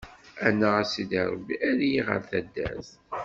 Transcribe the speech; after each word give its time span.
Annaɣ 0.47 0.73
a 0.81 0.83
Sidi 0.91 1.21
Ṛebbi, 1.31 1.55
err-iyi 1.69 2.01
ɣer 2.07 2.21
taddart. 2.29 2.89